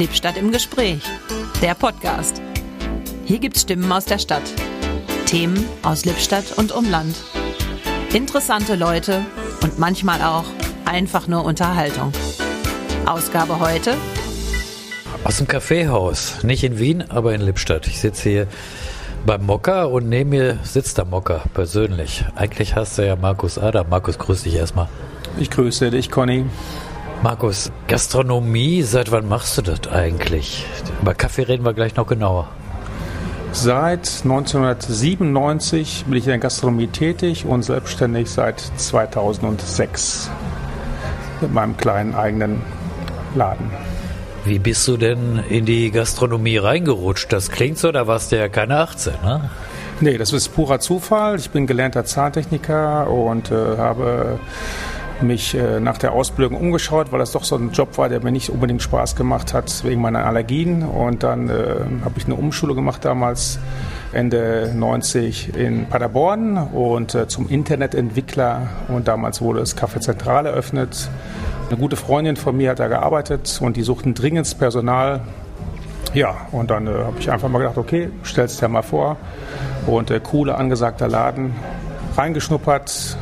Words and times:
Lippstadt 0.00 0.38
im 0.38 0.50
Gespräch, 0.50 1.02
der 1.60 1.74
Podcast. 1.74 2.40
Hier 3.26 3.38
gibt's 3.38 3.60
Stimmen 3.60 3.92
aus 3.92 4.06
der 4.06 4.18
Stadt, 4.18 4.42
Themen 5.26 5.68
aus 5.82 6.06
Lippstadt 6.06 6.56
und 6.56 6.72
Umland, 6.72 7.14
interessante 8.14 8.76
Leute 8.76 9.26
und 9.62 9.78
manchmal 9.78 10.22
auch 10.22 10.46
einfach 10.86 11.26
nur 11.26 11.44
Unterhaltung. 11.44 12.12
Ausgabe 13.04 13.60
heute 13.60 13.94
aus 15.22 15.36
dem 15.36 15.46
Kaffeehaus, 15.46 16.44
nicht 16.44 16.64
in 16.64 16.78
Wien, 16.78 17.04
aber 17.10 17.34
in 17.34 17.42
Lippstadt. 17.42 17.86
Ich 17.86 18.00
sitze 18.00 18.30
hier 18.30 18.46
beim 19.26 19.44
Mocker 19.44 19.90
und 19.90 20.08
neben 20.08 20.30
mir 20.30 20.60
sitzt 20.62 20.96
der 20.96 21.04
Mocker 21.04 21.42
persönlich. 21.52 22.24
Eigentlich 22.36 22.74
hast 22.74 22.96
du 22.96 23.06
ja 23.06 23.16
Markus 23.16 23.58
Adam. 23.58 23.90
Markus, 23.90 24.18
grüß 24.18 24.44
dich 24.44 24.54
erstmal. 24.54 24.88
Ich 25.38 25.50
grüße 25.50 25.90
dich, 25.90 26.10
Conny. 26.10 26.46
Markus, 27.22 27.70
Gastronomie, 27.86 28.82
seit 28.82 29.12
wann 29.12 29.28
machst 29.28 29.58
du 29.58 29.62
das 29.62 29.86
eigentlich? 29.92 30.64
Über 31.02 31.12
Kaffee 31.12 31.42
reden 31.42 31.66
wir 31.66 31.74
gleich 31.74 31.94
noch 31.96 32.06
genauer. 32.06 32.48
Seit 33.52 34.22
1997 34.22 36.06
bin 36.06 36.16
ich 36.16 36.24
in 36.24 36.30
der 36.30 36.38
Gastronomie 36.38 36.86
tätig 36.86 37.44
und 37.44 37.62
selbstständig 37.62 38.30
seit 38.30 38.58
2006 38.58 40.30
mit 41.42 41.52
meinem 41.52 41.76
kleinen 41.76 42.14
eigenen 42.14 42.62
Laden. 43.34 43.70
Wie 44.46 44.58
bist 44.58 44.88
du 44.88 44.96
denn 44.96 45.42
in 45.50 45.66
die 45.66 45.90
Gastronomie 45.90 46.56
reingerutscht? 46.56 47.30
Das 47.34 47.50
klingt 47.50 47.76
so, 47.76 47.92
da 47.92 48.06
warst 48.06 48.32
du 48.32 48.38
ja 48.38 48.48
keine 48.48 48.78
18, 48.78 49.12
ne? 49.22 49.50
Nee, 50.00 50.16
das 50.16 50.32
ist 50.32 50.48
purer 50.54 50.80
Zufall. 50.80 51.36
Ich 51.36 51.50
bin 51.50 51.66
gelernter 51.66 52.06
Zahntechniker 52.06 53.10
und 53.10 53.50
äh, 53.50 53.76
habe 53.76 54.38
mich 55.22 55.54
äh, 55.54 55.80
nach 55.80 55.98
der 55.98 56.12
Ausbildung 56.12 56.58
umgeschaut, 56.58 57.12
weil 57.12 57.18
das 57.18 57.32
doch 57.32 57.44
so 57.44 57.56
ein 57.56 57.72
Job 57.72 57.98
war, 57.98 58.08
der 58.08 58.22
mir 58.22 58.32
nicht 58.32 58.50
unbedingt 58.50 58.82
Spaß 58.82 59.16
gemacht 59.16 59.54
hat 59.54 59.84
wegen 59.84 60.00
meiner 60.00 60.24
Allergien. 60.24 60.82
Und 60.82 61.22
dann 61.22 61.48
äh, 61.48 61.76
habe 62.04 62.14
ich 62.16 62.26
eine 62.26 62.34
Umschule 62.34 62.74
gemacht 62.74 63.04
damals 63.04 63.58
Ende 64.12 64.72
90 64.74 65.56
in 65.56 65.86
Paderborn 65.86 66.56
und 66.56 67.14
äh, 67.14 67.28
zum 67.28 67.48
Internetentwickler. 67.48 68.68
Und 68.88 69.08
damals 69.08 69.40
wurde 69.40 69.60
das 69.60 69.76
Café 69.76 70.00
Zentral 70.00 70.46
eröffnet. 70.46 71.08
Eine 71.68 71.78
gute 71.78 71.96
Freundin 71.96 72.36
von 72.36 72.56
mir 72.56 72.70
hat 72.70 72.80
da 72.80 72.88
gearbeitet 72.88 73.58
und 73.62 73.76
die 73.76 73.82
suchten 73.82 74.14
dringend 74.14 74.58
Personal. 74.58 75.20
Ja, 76.12 76.34
und 76.50 76.70
dann 76.70 76.88
äh, 76.88 76.90
habe 76.90 77.18
ich 77.20 77.30
einfach 77.30 77.48
mal 77.48 77.58
gedacht, 77.58 77.78
okay, 77.78 78.10
stell's 78.24 78.56
dir 78.56 78.68
mal 78.68 78.82
vor. 78.82 79.16
Und 79.86 80.10
äh, 80.10 80.20
cooler, 80.20 80.58
angesagter 80.58 81.06
Laden, 81.06 81.54
reingeschnuppert, 82.16 83.16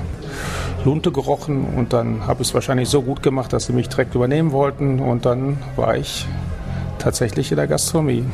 Lunte 0.85 1.11
gerochen 1.13 1.65
und 1.77 1.93
dann 1.93 2.27
habe 2.27 2.43
ich 2.43 2.49
es 2.49 2.55
wahrscheinlich 2.55 2.89
so 2.89 3.03
gut 3.03 3.23
gemacht, 3.23 3.53
dass 3.53 3.67
sie 3.67 3.73
mich 3.73 3.89
direkt 3.89 4.15
übernehmen 4.15 4.53
wollten 4.53 5.01
und 5.01 5.27
dann 5.27 5.59
war 5.77 5.97
ich 5.97 6.27
tatsächlich 6.99 7.51
in 7.51 7.57
der 7.57 7.67
Gastronomie. 7.67 8.25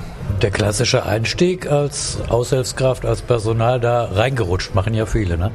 Der 0.42 0.50
klassische 0.50 1.04
Einstieg 1.06 1.70
als 1.70 2.18
Aushilfskraft, 2.28 3.04
als 3.06 3.22
Personal 3.22 3.80
da 3.80 4.04
reingerutscht, 4.04 4.74
machen 4.74 4.94
ja 4.94 5.06
viele, 5.06 5.38
ne? 5.38 5.50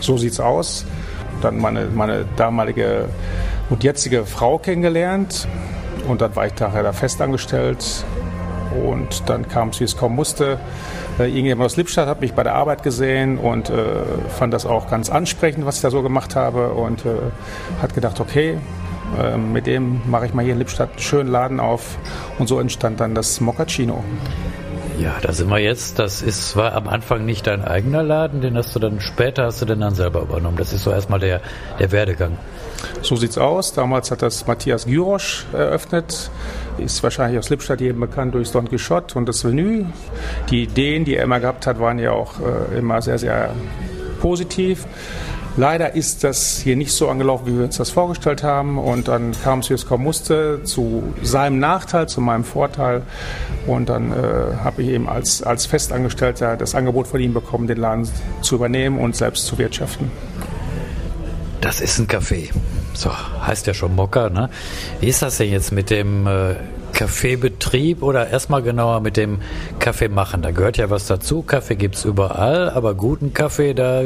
So 0.00 0.16
sieht's 0.16 0.40
aus. 0.40 0.84
Dann 1.40 1.58
meine, 1.58 1.86
meine 1.86 2.24
damalige 2.36 3.08
und 3.70 3.84
jetzige 3.84 4.24
Frau 4.24 4.58
kennengelernt 4.58 5.48
und 6.08 6.20
dann 6.20 6.34
war 6.36 6.46
ich 6.46 6.54
daher 6.54 6.82
da 6.82 6.92
festangestellt 6.92 8.04
und 8.74 9.28
dann 9.28 9.48
kam 9.48 9.68
es, 9.70 9.80
wie 9.80 9.84
es 9.84 9.96
kommen 9.96 10.16
musste. 10.16 10.58
Äh, 11.18 11.24
irgendjemand 11.24 11.66
aus 11.66 11.76
Lippstadt 11.76 12.08
hat 12.08 12.20
mich 12.20 12.34
bei 12.34 12.42
der 12.42 12.54
Arbeit 12.54 12.82
gesehen 12.82 13.38
und 13.38 13.70
äh, 13.70 13.84
fand 14.28 14.52
das 14.52 14.66
auch 14.66 14.88
ganz 14.90 15.10
ansprechend, 15.10 15.66
was 15.66 15.76
ich 15.76 15.82
da 15.82 15.90
so 15.90 16.02
gemacht 16.02 16.36
habe 16.36 16.72
und 16.72 17.04
äh, 17.04 17.14
hat 17.80 17.94
gedacht, 17.94 18.20
okay, 18.20 18.58
äh, 19.18 19.36
mit 19.36 19.66
dem 19.66 20.00
mache 20.06 20.26
ich 20.26 20.34
mal 20.34 20.42
hier 20.42 20.54
in 20.54 20.58
Lippstadt 20.58 20.90
einen 20.90 20.98
schönen 20.98 21.30
Laden 21.30 21.60
auf 21.60 21.98
und 22.38 22.48
so 22.48 22.58
entstand 22.60 23.00
dann 23.00 23.14
das 23.14 23.40
Moccacino. 23.40 24.02
Ja, 24.98 25.16
da 25.20 25.32
sind 25.32 25.48
wir 25.50 25.58
jetzt. 25.58 25.98
Das 25.98 26.22
ist, 26.22 26.56
war 26.56 26.74
am 26.74 26.88
Anfang 26.88 27.24
nicht 27.24 27.46
dein 27.46 27.64
eigener 27.64 28.02
Laden, 28.02 28.40
den 28.40 28.56
hast 28.56 28.74
du 28.74 28.78
dann 28.78 29.00
später 29.00 29.46
hast 29.46 29.60
du 29.60 29.66
den 29.66 29.80
dann 29.80 29.94
selber 29.94 30.22
übernommen. 30.22 30.56
Das 30.56 30.72
ist 30.72 30.84
so 30.84 30.90
erstmal 30.92 31.18
der, 31.18 31.40
der 31.78 31.90
Werdegang. 31.90 32.38
So 33.02 33.16
sieht's 33.16 33.38
aus. 33.38 33.72
Damals 33.72 34.10
hat 34.10 34.22
das 34.22 34.46
Matthias 34.46 34.86
Gyrosch 34.86 35.46
eröffnet. 35.52 36.30
Ist 36.78 37.02
wahrscheinlich 37.02 37.38
aus 37.38 37.50
Lippstadt 37.50 37.80
jedem 37.80 38.00
bekannt 38.00 38.34
durch 38.34 38.50
Don 38.52 38.68
Quixote 38.68 39.18
und 39.18 39.28
das 39.28 39.44
Venue. 39.44 39.86
Die 40.50 40.64
Ideen, 40.64 41.04
die 41.04 41.16
er 41.16 41.24
immer 41.24 41.40
gehabt 41.40 41.66
hat, 41.66 41.80
waren 41.80 41.98
ja 41.98 42.12
auch 42.12 42.34
äh, 42.40 42.78
immer 42.78 43.02
sehr, 43.02 43.18
sehr 43.18 43.50
positiv. 44.20 44.86
Leider 45.56 45.94
ist 45.94 46.24
das 46.24 46.58
hier 46.58 46.74
nicht 46.74 46.92
so 46.92 47.08
angelaufen, 47.08 47.46
wie 47.46 47.56
wir 47.56 47.64
uns 47.64 47.76
das 47.76 47.90
vorgestellt 47.90 48.42
haben. 48.42 48.76
Und 48.76 49.06
dann 49.06 49.32
kam 49.44 49.60
es, 49.60 49.70
wie 49.70 49.74
es 49.74 49.86
kommen 49.86 50.02
musste, 50.02 50.62
zu 50.64 51.14
seinem 51.22 51.60
Nachteil, 51.60 52.08
zu 52.08 52.20
meinem 52.20 52.44
Vorteil. 52.44 53.02
Und 53.66 53.88
dann 53.88 54.10
äh, 54.10 54.56
habe 54.64 54.82
ich 54.82 54.88
eben 54.88 55.08
als, 55.08 55.42
als 55.42 55.66
Festangestellter 55.66 56.56
das 56.56 56.74
Angebot 56.74 57.06
von 57.06 57.20
ihm 57.20 57.34
bekommen, 57.34 57.68
den 57.68 57.78
Laden 57.78 58.08
zu 58.42 58.56
übernehmen 58.56 58.98
und 58.98 59.14
selbst 59.14 59.46
zu 59.46 59.56
wirtschaften. 59.58 60.10
Das 61.60 61.80
ist 61.80 61.98
ein 61.98 62.08
Café. 62.08 62.50
So, 62.92 63.10
heißt 63.46 63.66
ja 63.66 63.74
schon 63.74 63.94
Mokka, 63.94 64.30
ne? 64.30 64.50
Wie 65.00 65.06
ist 65.06 65.22
das 65.22 65.38
denn 65.38 65.50
jetzt 65.50 65.72
mit 65.72 65.88
dem 65.88 66.26
äh, 66.26 66.56
Kaffeebetrieb 66.94 68.02
oder 68.02 68.30
erstmal 68.30 68.62
genauer 68.62 69.00
mit 69.00 69.16
dem 69.16 69.40
Kaffee 69.78 70.08
machen? 70.08 70.42
Da 70.42 70.52
gehört 70.52 70.76
ja 70.76 70.88
was 70.90 71.06
dazu. 71.06 71.42
Kaffee 71.42 71.76
gibt 71.76 71.96
es 71.96 72.04
überall, 72.04 72.70
aber 72.70 72.94
guten 72.94 73.34
Kaffee, 73.34 73.74
da 73.74 74.04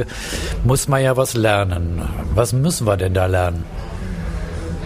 muss 0.65 0.89
man 0.89 1.03
ja 1.03 1.17
was 1.17 1.35
lernen. 1.35 2.03
Was 2.35 2.53
müssen 2.53 2.87
wir 2.87 2.97
denn 2.97 3.15
da 3.15 3.27
lernen? 3.27 3.65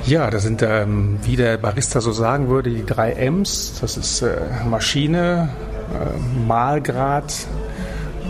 Ja, 0.05 0.31
das 0.31 0.43
sind, 0.43 0.62
ähm, 0.62 1.21
wie 1.23 1.37
der 1.37 1.59
Barista 1.59 2.01
so 2.01 2.11
sagen 2.11 2.49
würde, 2.49 2.71
die 2.71 2.85
drei 2.85 3.12
M's. 3.12 3.79
Das 3.81 3.97
ist 3.97 4.23
äh, 4.23 4.37
Maschine, 4.69 5.49
äh, 5.95 6.47
Mahlgrad 6.47 7.33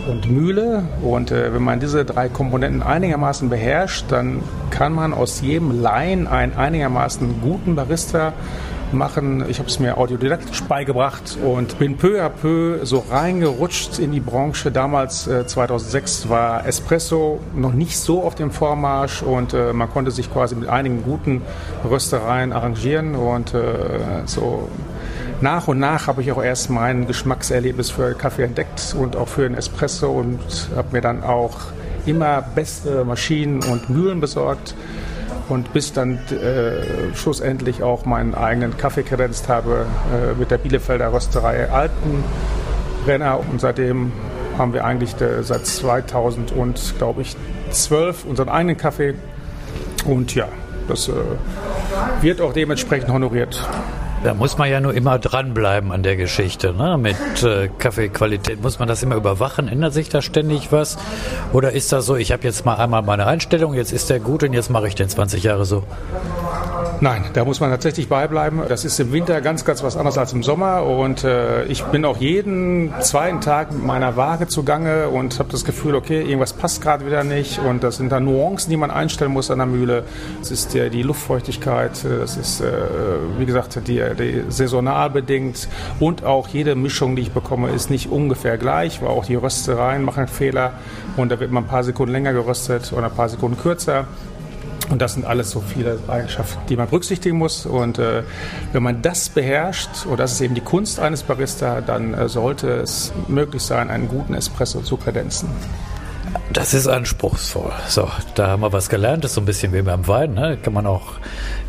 und 0.07 0.29
Mühle. 0.29 0.83
Und 1.01 1.31
äh, 1.31 1.51
wenn 1.51 1.63
man 1.63 1.79
diese 1.79 2.05
drei 2.05 2.29
Komponenten 2.29 2.83
einigermaßen 2.83 3.49
beherrscht, 3.49 4.05
dann 4.09 4.43
kann 4.69 4.93
man 4.93 5.13
aus 5.13 5.41
jedem 5.41 5.81
Laien 5.81 6.27
einen 6.27 6.53
einigermaßen 6.55 7.41
guten 7.41 7.75
Barista 7.75 8.33
machen. 8.93 9.45
Ich 9.49 9.59
habe 9.59 9.69
es 9.69 9.79
mir 9.79 9.97
autodidaktisch 9.97 10.63
beigebracht 10.63 11.37
und 11.43 11.79
bin 11.79 11.97
peu 11.97 12.21
à 12.21 12.29
peu 12.29 12.85
so 12.85 13.03
reingerutscht 13.09 13.99
in 13.99 14.11
die 14.11 14.19
Branche. 14.19 14.71
Damals, 14.71 15.27
äh, 15.27 15.45
2006, 15.45 16.29
war 16.29 16.65
Espresso 16.65 17.39
noch 17.55 17.73
nicht 17.73 17.97
so 17.97 18.23
auf 18.23 18.35
dem 18.35 18.51
Vormarsch 18.51 19.21
und 19.21 19.53
äh, 19.53 19.73
man 19.73 19.89
konnte 19.89 20.11
sich 20.11 20.31
quasi 20.31 20.55
mit 20.55 20.69
einigen 20.69 21.03
guten 21.03 21.41
Röstereien 21.89 22.53
arrangieren 22.53 23.15
und 23.15 23.53
äh, 23.53 23.61
so 24.25 24.69
nach 25.41 25.67
und 25.67 25.79
nach 25.79 26.07
habe 26.07 26.21
ich 26.21 26.31
auch 26.31 26.41
erst 26.41 26.69
mein 26.69 27.05
Geschmackserlebnis 27.05 27.91
für 27.91 28.13
Kaffee 28.13 28.43
entdeckt 28.43 28.95
und 28.97 29.15
auch 29.15 29.27
für 29.27 29.41
den 29.41 29.57
Espresso 29.57 30.11
und 30.11 30.39
habe 30.75 30.89
mir 30.93 31.01
dann 31.01 31.23
auch 31.23 31.57
immer 32.05 32.41
beste 32.41 33.03
Maschinen 33.05 33.63
und 33.63 33.89
Mühlen 33.89 34.21
besorgt 34.21 34.75
und 35.49 35.73
bis 35.73 35.93
dann 35.93 36.19
äh, 36.29 37.15
schlussendlich 37.15 37.83
auch 37.83 38.05
meinen 38.05 38.33
eigenen 38.33 38.77
Kaffee 38.77 39.03
kredenzt 39.03 39.49
habe 39.49 39.85
äh, 40.13 40.39
mit 40.39 40.51
der 40.51 40.57
Bielefelder 40.57 41.13
Rösterei 41.13 41.69
Alpenrenner 41.69 43.39
und 43.49 43.59
seitdem 43.59 44.11
haben 44.57 44.73
wir 44.73 44.85
eigentlich 44.85 45.19
äh, 45.21 45.43
seit 45.43 45.65
2000 45.65 46.51
und 46.51 46.95
glaube 46.97 47.21
ich 47.21 47.35
12 47.71 48.25
unseren 48.25 48.49
eigenen 48.49 48.77
Kaffee 48.77 49.15
und 50.05 50.35
ja, 50.35 50.47
das 50.87 51.07
äh, 51.07 51.13
wird 52.21 52.41
auch 52.41 52.53
dementsprechend 52.53 53.09
honoriert. 53.09 53.67
Da 54.23 54.33
muss 54.33 54.57
man 54.57 54.69
ja 54.69 54.79
nur 54.79 54.93
immer 54.93 55.19
dranbleiben 55.19 55.91
an 55.91 56.01
der 56.01 56.15
Geschichte. 56.15 56.73
Ne? 56.73 56.97
Mit 56.97 57.43
äh, 57.43 57.67
Kaffeequalität 57.77 58.61
muss 58.61 58.79
man 58.79 58.87
das 58.87 59.03
immer 59.03 59.15
überwachen. 59.15 59.67
Ändert 59.67 59.93
sich 59.93 60.07
da 60.07 60.21
ständig 60.21 60.71
was? 60.71 60.97
Oder 61.51 61.73
ist 61.73 61.91
das 61.91 62.05
so, 62.05 62.15
ich 62.15 62.31
habe 62.31 62.43
jetzt 62.43 62.65
mal 62.65 62.75
einmal 62.75 63.01
meine 63.01 63.27
Einstellung, 63.27 63.73
jetzt 63.73 63.91
ist 63.91 64.09
der 64.09 64.21
gut 64.21 64.43
und 64.43 64.53
jetzt 64.53 64.69
mache 64.69 64.87
ich 64.87 64.95
den 64.95 65.09
20 65.09 65.43
Jahre 65.43 65.65
so? 65.65 65.83
Nein, 67.01 67.25
da 67.33 67.45
muss 67.45 67.59
man 67.59 67.69
tatsächlich 67.69 68.07
beibleiben. 68.07 68.61
Das 68.67 68.85
ist 68.85 68.99
im 68.99 69.11
Winter 69.11 69.41
ganz, 69.41 69.65
ganz 69.65 69.83
was 69.83 69.97
anderes 69.97 70.17
als 70.17 70.33
im 70.33 70.43
Sommer. 70.43 70.83
Und 70.83 71.23
äh, 71.23 71.65
ich 71.65 71.83
bin 71.85 72.05
auch 72.05 72.17
jeden 72.17 72.93
zweiten 73.01 73.41
Tag 73.41 73.71
mit 73.71 73.83
meiner 73.83 74.15
Waage 74.15 74.47
zugange 74.47 75.09
und 75.09 75.39
habe 75.39 75.49
das 75.51 75.65
Gefühl, 75.65 75.95
okay, 75.95 76.21
irgendwas 76.21 76.53
passt 76.53 76.81
gerade 76.81 77.05
wieder 77.05 77.23
nicht. 77.23 77.59
Und 77.59 77.83
das 77.83 77.97
sind 77.97 78.11
dann 78.11 78.25
Nuancen, 78.25 78.69
die 78.69 78.77
man 78.77 78.91
einstellen 78.91 79.31
muss 79.31 79.51
an 79.51 79.57
der 79.57 79.67
Mühle. 79.67 80.03
Das 80.39 80.51
ist 80.51 80.73
die, 80.73 80.89
die 80.89 81.03
Luftfeuchtigkeit, 81.03 81.91
das 82.03 82.37
ist, 82.37 82.61
äh, 82.61 82.71
wie 83.37 83.45
gesagt, 83.45 83.79
die, 83.87 84.01
die 84.17 84.43
saisonal 84.49 85.09
bedingt. 85.09 85.67
Und 85.99 86.23
auch 86.23 86.47
jede 86.47 86.75
Mischung, 86.75 87.15
die 87.15 87.23
ich 87.23 87.31
bekomme, 87.31 87.69
ist 87.69 87.89
nicht 87.89 88.09
ungefähr 88.09 88.57
gleich, 88.57 89.01
weil 89.01 89.09
auch 89.09 89.25
die 89.25 89.35
Röstereien 89.35 90.03
machen 90.03 90.27
Fehler. 90.27 90.73
Und 91.17 91.31
da 91.31 91.39
wird 91.39 91.51
man 91.51 91.63
ein 91.63 91.67
paar 91.67 91.83
Sekunden 91.83 92.11
länger 92.11 92.33
geröstet 92.33 92.91
oder 92.93 93.05
ein 93.05 93.15
paar 93.15 93.29
Sekunden 93.29 93.57
kürzer. 93.57 94.05
Und 94.93 95.01
das 95.01 95.15
sind 95.15 95.25
alles 95.25 95.49
so 95.49 95.59
viele 95.59 95.97
Eigenschaften, 96.07 96.59
die 96.69 96.77
man 96.77 96.87
berücksichtigen 96.87 97.35
muss. 97.35 97.65
Und 97.65 97.97
äh, 97.97 98.21
wenn 98.73 98.83
man 98.83 99.01
das 99.01 99.27
beherrscht, 99.27 100.05
und 100.05 100.19
das 100.19 100.33
ist 100.33 100.41
eben 100.41 100.53
die 100.53 100.61
Kunst 100.61 100.99
eines 100.99 101.23
Barista, 101.23 101.81
dann 101.81 102.13
äh, 102.13 102.29
sollte 102.29 102.69
es 102.69 103.11
möglich 103.27 103.63
sein, 103.63 103.89
einen 103.89 104.07
guten 104.07 104.35
Espresso 104.35 104.81
zu 104.81 104.97
kredenzen. 104.97 105.49
Das 106.51 106.75
ist 106.75 106.85
anspruchsvoll. 106.85 107.71
So, 107.87 108.07
da 108.35 108.49
haben 108.49 108.61
wir 108.61 108.71
was 108.71 108.87
gelernt. 108.87 109.23
Das 109.23 109.31
ist 109.31 109.35
so 109.35 109.41
ein 109.41 109.45
bisschen 109.45 109.73
wie 109.73 109.81
beim 109.81 110.07
Wein. 110.07 110.35
Ne? 110.35 110.59
Kann 110.61 110.73
man 110.73 110.85
auch 110.85 111.13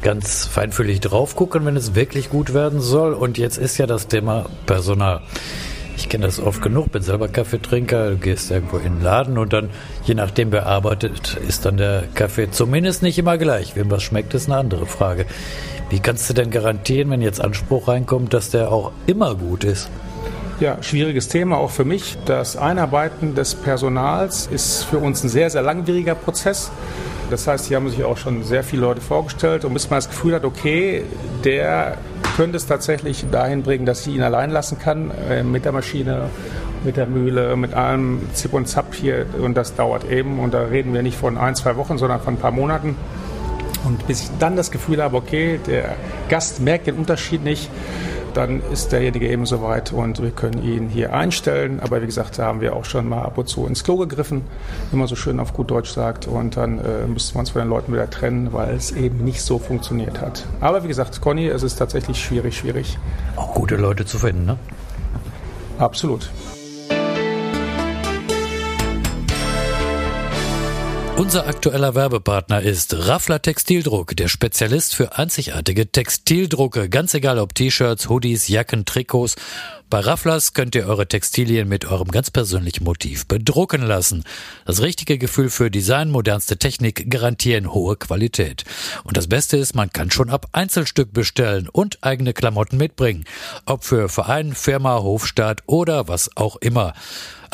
ganz 0.02 0.44
feinfühlig 0.44 1.00
drauf 1.00 1.34
gucken, 1.34 1.64
wenn 1.64 1.76
es 1.76 1.94
wirklich 1.94 2.28
gut 2.28 2.52
werden 2.52 2.82
soll. 2.82 3.14
Und 3.14 3.38
jetzt 3.38 3.56
ist 3.56 3.78
ja 3.78 3.86
das 3.86 4.06
Thema 4.06 4.50
Personal. 4.66 5.22
Ich 6.04 6.10
kenne 6.10 6.26
das 6.26 6.38
oft 6.38 6.60
genug, 6.60 6.92
bin 6.92 7.00
selber 7.00 7.28
Kaffeetrinker, 7.28 8.10
du 8.10 8.16
gehst 8.18 8.50
irgendwo 8.50 8.76
in 8.76 8.96
den 8.96 9.02
Laden 9.02 9.38
und 9.38 9.54
dann, 9.54 9.70
je 10.04 10.12
nachdem 10.12 10.52
wer 10.52 10.66
arbeitet, 10.66 11.38
ist 11.48 11.64
dann 11.64 11.78
der 11.78 12.04
Kaffee 12.14 12.50
zumindest 12.50 13.02
nicht 13.02 13.18
immer 13.18 13.38
gleich. 13.38 13.74
Wem 13.74 13.90
was 13.90 14.02
schmeckt, 14.02 14.34
ist 14.34 14.46
eine 14.46 14.58
andere 14.58 14.84
Frage. 14.84 15.24
Wie 15.88 16.00
kannst 16.00 16.28
du 16.28 16.34
denn 16.34 16.50
garantieren, 16.50 17.08
wenn 17.08 17.22
jetzt 17.22 17.40
Anspruch 17.40 17.88
reinkommt, 17.88 18.34
dass 18.34 18.50
der 18.50 18.70
auch 18.70 18.92
immer 19.06 19.34
gut 19.34 19.64
ist? 19.64 19.88
Ja, 20.60 20.76
schwieriges 20.82 21.28
Thema 21.28 21.56
auch 21.56 21.70
für 21.70 21.86
mich. 21.86 22.18
Das 22.26 22.58
Einarbeiten 22.58 23.34
des 23.34 23.54
Personals 23.54 24.46
ist 24.46 24.84
für 24.84 24.98
uns 24.98 25.24
ein 25.24 25.30
sehr, 25.30 25.48
sehr 25.48 25.62
langwieriger 25.62 26.14
Prozess. 26.14 26.70
Das 27.30 27.46
heißt, 27.46 27.66
hier 27.66 27.78
haben 27.78 27.88
sich 27.88 28.04
auch 28.04 28.18
schon 28.18 28.44
sehr 28.44 28.62
viele 28.62 28.82
Leute 28.82 29.00
vorgestellt 29.00 29.64
und 29.64 29.72
bis 29.72 29.88
man 29.88 29.96
das 29.96 30.10
Gefühl 30.10 30.34
hat, 30.34 30.44
okay, 30.44 31.02
der 31.44 31.96
könnte 32.36 32.56
es 32.56 32.66
tatsächlich 32.66 33.24
dahin 33.30 33.62
bringen, 33.62 33.86
dass 33.86 34.06
ich 34.06 34.14
ihn 34.14 34.22
allein 34.22 34.50
lassen 34.50 34.78
kann 34.78 35.10
äh, 35.30 35.42
mit 35.42 35.64
der 35.64 35.72
Maschine, 35.72 36.28
mit 36.84 36.96
der 36.96 37.06
Mühle, 37.06 37.56
mit 37.56 37.74
allem 37.74 38.20
Zip 38.34 38.52
und 38.52 38.66
Zap 38.66 38.94
hier 38.94 39.26
und 39.40 39.56
das 39.56 39.74
dauert 39.74 40.10
eben 40.10 40.40
und 40.40 40.52
da 40.52 40.62
reden 40.62 40.92
wir 40.92 41.02
nicht 41.02 41.16
von 41.16 41.38
ein, 41.38 41.54
zwei 41.54 41.76
Wochen, 41.76 41.96
sondern 41.96 42.20
von 42.20 42.34
ein 42.34 42.38
paar 42.38 42.50
Monaten. 42.50 42.96
Und 43.84 44.06
bis 44.06 44.22
ich 44.22 44.30
dann 44.38 44.56
das 44.56 44.70
Gefühl 44.70 45.02
habe, 45.02 45.16
okay, 45.16 45.60
der 45.66 45.96
Gast 46.28 46.60
merkt 46.60 46.86
den 46.86 46.96
Unterschied 46.96 47.44
nicht, 47.44 47.70
dann 48.34 48.62
ist 48.72 48.92
derjenige 48.92 49.28
eben 49.28 49.46
soweit 49.46 49.92
und 49.92 50.22
wir 50.22 50.30
können 50.30 50.62
ihn 50.62 50.88
hier 50.88 51.12
einstellen. 51.12 51.80
Aber 51.80 52.02
wie 52.02 52.06
gesagt, 52.06 52.38
da 52.38 52.46
haben 52.46 52.60
wir 52.60 52.76
auch 52.76 52.84
schon 52.84 53.08
mal 53.08 53.22
ab 53.22 53.38
und 53.38 53.48
zu 53.48 53.66
ins 53.66 53.84
Klo 53.84 53.96
gegriffen, 53.96 54.42
wie 54.90 54.96
man 54.96 55.06
so 55.06 55.16
schön 55.16 55.40
auf 55.40 55.52
gut 55.52 55.70
Deutsch 55.70 55.90
sagt. 55.90 56.26
Und 56.26 56.56
dann 56.56 56.78
äh, 56.78 57.06
müssten 57.06 57.34
wir 57.34 57.40
uns 57.40 57.50
von 57.50 57.62
den 57.62 57.68
Leuten 57.68 57.92
wieder 57.92 58.10
trennen, 58.10 58.52
weil 58.52 58.74
es 58.74 58.92
eben 58.92 59.24
nicht 59.24 59.42
so 59.42 59.58
funktioniert 59.58 60.20
hat. 60.20 60.44
Aber 60.60 60.84
wie 60.84 60.88
gesagt, 60.88 61.20
Conny, 61.20 61.46
es 61.46 61.62
ist 61.62 61.76
tatsächlich 61.76 62.22
schwierig, 62.22 62.56
schwierig. 62.56 62.98
Auch 63.36 63.54
gute 63.54 63.76
Leute 63.76 64.04
zu 64.04 64.18
finden, 64.18 64.44
ne? 64.46 64.58
Absolut. 65.78 66.30
Unser 71.16 71.46
aktueller 71.46 71.94
Werbepartner 71.94 72.60
ist 72.60 72.92
Raffler 73.06 73.40
Textildruck, 73.40 74.16
der 74.16 74.26
Spezialist 74.26 74.96
für 74.96 75.16
einzigartige 75.16 75.90
Textildrucke. 75.90 76.88
Ganz 76.88 77.14
egal 77.14 77.38
ob 77.38 77.54
T-Shirts, 77.54 78.08
Hoodies, 78.08 78.48
Jacken, 78.48 78.84
Trikots. 78.84 79.36
Bei 79.88 80.00
Rafflers 80.00 80.54
könnt 80.54 80.74
ihr 80.74 80.88
eure 80.88 81.06
Textilien 81.06 81.68
mit 81.68 81.84
eurem 81.84 82.08
ganz 82.08 82.32
persönlichen 82.32 82.82
Motiv 82.82 83.26
bedrucken 83.26 83.82
lassen. 83.82 84.24
Das 84.66 84.82
richtige 84.82 85.16
Gefühl 85.16 85.50
für 85.50 85.70
Design, 85.70 86.10
modernste 86.10 86.56
Technik 86.56 87.08
garantieren 87.08 87.72
hohe 87.72 87.94
Qualität. 87.94 88.64
Und 89.04 89.16
das 89.16 89.28
Beste 89.28 89.56
ist, 89.56 89.76
man 89.76 89.92
kann 89.92 90.10
schon 90.10 90.30
ab 90.30 90.48
Einzelstück 90.50 91.12
bestellen 91.12 91.68
und 91.70 91.98
eigene 92.02 92.32
Klamotten 92.32 92.76
mitbringen. 92.76 93.24
Ob 93.66 93.84
für 93.84 94.08
Verein, 94.08 94.52
Firma, 94.52 94.98
Hofstaat 94.98 95.62
oder 95.66 96.08
was 96.08 96.36
auch 96.36 96.56
immer. 96.56 96.92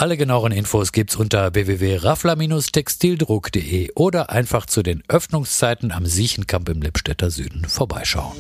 Alle 0.01 0.17
genaueren 0.17 0.51
Infos 0.51 0.91
gibt's 0.93 1.15
unter 1.15 1.55
www.raffler-textildruck.de 1.55 3.91
oder 3.97 4.31
einfach 4.31 4.65
zu 4.65 4.83
den 4.83 5.03
Öffnungszeiten 5.09 5.93
am 5.93 6.07
Siechenkamp 6.07 6.71
im 6.71 6.81
Lippstädter 6.81 7.31
Süden 7.31 7.67
vorbeischauen. 7.67 8.33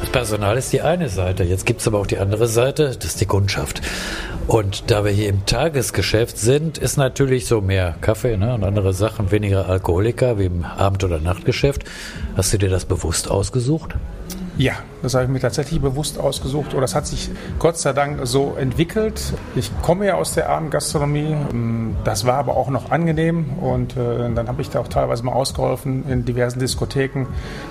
Das 0.00 0.10
Personal 0.12 0.56
ist 0.56 0.72
die 0.72 0.82
eine 0.82 1.08
Seite. 1.08 1.42
Jetzt 1.42 1.66
gibt's 1.66 1.88
aber 1.88 1.98
auch 1.98 2.06
die 2.06 2.18
andere 2.18 2.46
Seite, 2.46 2.96
das 2.96 3.04
ist 3.04 3.20
die 3.20 3.26
Kundschaft. 3.26 3.82
Und 4.46 4.88
da 4.88 5.04
wir 5.04 5.10
hier 5.10 5.30
im 5.30 5.46
Tagesgeschäft 5.46 6.38
sind, 6.38 6.78
ist 6.78 6.96
natürlich 6.96 7.46
so 7.46 7.60
mehr 7.60 7.96
Kaffee 8.02 8.36
ne, 8.36 8.54
und 8.54 8.62
andere 8.62 8.92
Sachen, 8.92 9.32
weniger 9.32 9.68
Alkoholiker 9.68 10.38
wie 10.38 10.44
im 10.44 10.64
Abend- 10.64 11.02
oder 11.02 11.18
Nachtgeschäft. 11.18 11.82
Hast 12.36 12.52
du 12.52 12.58
dir 12.58 12.70
das 12.70 12.84
bewusst 12.84 13.28
ausgesucht? 13.28 13.96
Ja, 14.56 14.74
das 15.02 15.14
habe 15.14 15.24
ich 15.24 15.30
mir 15.30 15.40
tatsächlich 15.40 15.80
bewusst 15.80 16.18
ausgesucht. 16.18 16.74
Oder 16.74 16.82
das 16.82 16.94
hat 16.94 17.08
sich 17.08 17.28
Gott 17.58 17.76
sei 17.76 17.92
Dank 17.92 18.20
so 18.22 18.54
entwickelt. 18.56 19.20
Ich 19.56 19.70
komme 19.82 20.06
ja 20.06 20.14
aus 20.14 20.34
der 20.34 20.48
Abendgastronomie. 20.48 21.36
Das 22.04 22.24
war 22.24 22.34
aber 22.34 22.56
auch 22.56 22.70
noch 22.70 22.92
angenehm. 22.92 23.46
Und 23.60 23.96
äh, 23.96 24.32
dann 24.32 24.46
habe 24.46 24.62
ich 24.62 24.70
da 24.70 24.78
auch 24.78 24.88
teilweise 24.88 25.24
mal 25.24 25.32
ausgeholfen 25.32 26.08
in 26.08 26.24
diversen 26.24 26.60
Diskotheken 26.60 27.26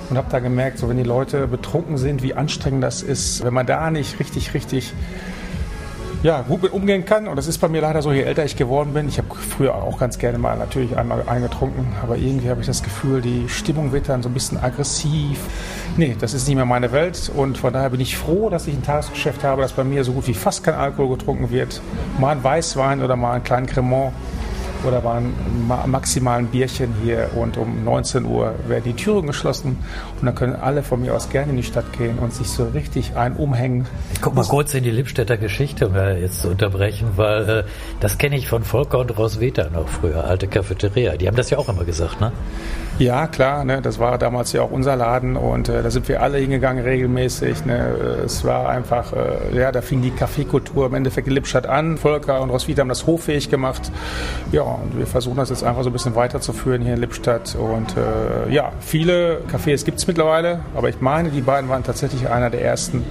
und 0.09 0.17
habe 0.17 0.27
da 0.29 0.39
gemerkt, 0.39 0.77
so 0.77 0.89
wenn 0.89 0.97
die 0.97 1.03
Leute 1.03 1.47
betrunken 1.47 1.97
sind, 1.97 2.21
wie 2.21 2.33
anstrengend 2.33 2.83
das 2.83 3.01
ist, 3.01 3.45
wenn 3.45 3.53
man 3.53 3.65
da 3.65 3.89
nicht 3.89 4.19
richtig, 4.19 4.53
richtig 4.53 4.93
ja, 6.23 6.41
gut 6.41 6.63
mit 6.63 6.71
umgehen 6.71 7.05
kann. 7.05 7.27
Und 7.27 7.35
das 7.35 7.47
ist 7.47 7.57
bei 7.59 7.67
mir 7.67 7.81
leider 7.81 8.01
so, 8.01 8.11
je 8.11 8.21
älter 8.21 8.45
ich 8.45 8.55
geworden 8.55 8.93
bin. 8.93 9.09
Ich 9.09 9.17
habe 9.17 9.27
früher 9.35 9.75
auch 9.75 9.99
ganz 9.99 10.17
gerne 10.17 10.37
mal 10.37 10.57
natürlich 10.57 10.97
einmal 10.97 11.23
eingetrunken, 11.27 11.85
aber 12.01 12.17
irgendwie 12.17 12.49
habe 12.49 12.61
ich 12.61 12.67
das 12.67 12.81
Gefühl, 12.81 13.21
die 13.21 13.49
Stimmung 13.49 13.91
wird 13.91 14.07
dann 14.07 14.23
so 14.23 14.29
ein 14.29 14.33
bisschen 14.33 14.57
aggressiv. 14.57 15.37
Nee, 15.97 16.15
das 16.17 16.33
ist 16.33 16.47
nicht 16.47 16.55
mehr 16.55 16.65
meine 16.65 16.91
Welt 16.93 17.29
und 17.35 17.57
von 17.57 17.73
daher 17.73 17.89
bin 17.89 17.99
ich 17.99 18.17
froh, 18.17 18.49
dass 18.49 18.67
ich 18.67 18.73
ein 18.73 18.83
Tagesgeschäft 18.83 19.43
habe, 19.43 19.61
dass 19.61 19.73
bei 19.73 19.83
mir 19.83 20.03
so 20.03 20.13
gut 20.13 20.27
wie 20.27 20.33
fast 20.33 20.63
kein 20.63 20.75
Alkohol 20.75 21.17
getrunken 21.17 21.51
wird. 21.51 21.81
Mal 22.19 22.31
ein 22.31 22.43
Weißwein 22.43 23.03
oder 23.03 23.17
mal 23.17 23.33
einen 23.33 23.43
kleinen 23.43 23.67
Cremant 23.67 24.13
oder 24.85 25.03
waren 25.03 25.33
maximal 25.87 26.39
ein 26.39 26.47
Bierchen 26.47 26.93
hier 27.03 27.29
und 27.35 27.57
um 27.57 27.83
19 27.83 28.25
Uhr 28.25 28.53
werden 28.67 28.83
die 28.85 28.93
Türen 28.93 29.27
geschlossen 29.27 29.77
und 30.19 30.25
dann 30.25 30.35
können 30.35 30.55
alle 30.55 30.83
von 30.83 31.01
mir 31.01 31.13
aus 31.13 31.29
gerne 31.29 31.51
in 31.51 31.57
die 31.57 31.63
Stadt 31.63 31.85
gehen 31.97 32.19
und 32.19 32.33
sich 32.33 32.47
so 32.47 32.65
richtig 32.65 33.15
ein 33.15 33.35
umhängen. 33.35 33.85
Ich 34.13 34.21
guck 34.21 34.35
mal 34.35 34.45
kurz 34.45 34.73
in 34.73 34.83
die 34.83 34.91
Lippstädter 34.91 35.37
Geschichte, 35.37 35.87
um 35.87 35.95
jetzt 35.95 36.41
zu 36.41 36.49
unterbrechen, 36.49 37.09
weil 37.15 37.49
äh, 37.49 37.63
das 37.99 38.17
kenne 38.17 38.37
ich 38.37 38.47
von 38.47 38.63
Volker 38.63 38.99
und 38.99 39.17
Roswitha 39.17 39.69
noch 39.69 39.87
früher, 39.87 40.25
alte 40.25 40.47
Cafeteria. 40.47 41.17
Die 41.17 41.27
haben 41.27 41.37
das 41.37 41.49
ja 41.49 41.57
auch 41.57 41.69
immer 41.69 41.83
gesagt, 41.83 42.21
ne? 42.21 42.31
Ja, 42.99 43.25
klar, 43.25 43.65
ne, 43.65 43.81
das 43.81 43.97
war 43.97 44.19
damals 44.19 44.53
ja 44.53 44.61
auch 44.61 44.69
unser 44.69 44.95
Laden 44.95 45.35
und 45.35 45.67
äh, 45.67 45.81
da 45.81 45.89
sind 45.89 46.07
wir 46.07 46.21
alle 46.21 46.37
hingegangen 46.37 46.83
regelmäßig. 46.83 47.65
Ne. 47.65 48.21
Es 48.23 48.45
war 48.45 48.69
einfach, 48.69 49.13
äh, 49.13 49.57
ja, 49.57 49.71
da 49.71 49.81
fing 49.81 50.03
die 50.03 50.11
Kaffeekultur 50.11 50.85
im 50.85 50.93
Endeffekt 50.93 51.27
in 51.27 51.33
Lippstadt 51.33 51.65
an. 51.65 51.97
Volker 51.97 52.39
und 52.41 52.51
Roswitha 52.51 52.81
haben 52.81 52.89
das 52.89 53.07
hoffähig 53.07 53.49
gemacht. 53.49 53.91
Ja, 54.51 54.72
und 54.81 54.97
wir 54.97 55.07
versuchen 55.07 55.37
das 55.37 55.49
jetzt 55.49 55.63
einfach 55.63 55.83
so 55.83 55.89
ein 55.89 55.93
bisschen 55.93 56.15
weiterzuführen 56.15 56.81
hier 56.81 56.93
in 56.93 56.99
Lippstadt. 56.99 57.55
Und 57.55 57.95
äh, 57.97 58.51
ja, 58.51 58.71
viele 58.79 59.41
Cafés 59.51 59.85
gibt 59.85 59.99
es 59.99 60.07
mittlerweile, 60.07 60.59
aber 60.75 60.89
ich 60.89 61.01
meine, 61.01 61.29
die 61.29 61.41
beiden 61.41 61.69
waren 61.69 61.83
tatsächlich 61.83 62.29
einer 62.29 62.49
der 62.49 62.63
ersten, 62.63 63.03